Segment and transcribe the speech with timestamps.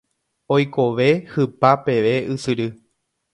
[0.55, 2.67] Oikove hypa peve ysyry.